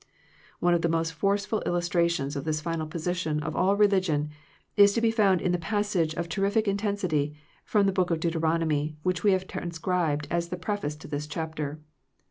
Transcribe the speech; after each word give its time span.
One 0.59 0.73
of 0.73 0.81
the 0.81 0.89
most 0.89 1.13
forceful 1.13 1.61
illustrations 1.63 2.35
of 2.35 2.43
this 2.43 2.59
final 2.59 2.87
position 2.87 3.43
ot 3.43 3.53
all 3.53 3.75
religion 3.75 4.31
is 4.75 4.93
to 4.93 4.99
be 5.01 5.11
found 5.11 5.41
in 5.43 5.51
the 5.51 5.59
passage 5.59 6.15
of 6.15 6.27
terrific 6.27 6.67
intensity 6.67 7.37
from 7.65 7.85
the 7.85 7.91
Book 7.93 8.09
of 8.09 8.19
Deu 8.19 8.31
teronomy, 8.31 8.95
which 9.03 9.23
we 9.23 9.33
have 9.33 9.45
transcribed 9.45 10.27
as 10.31 10.51
a 10.51 10.57
preface 10.57 10.95
to 10.95 11.07
this 11.07 11.27
chapter. 11.27 11.81